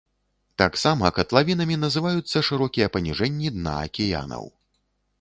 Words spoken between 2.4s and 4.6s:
шырокія паніжэнні дна акіянаў.